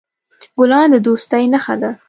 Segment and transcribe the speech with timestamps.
[0.57, 1.91] ګلان د دوستی نښه ده.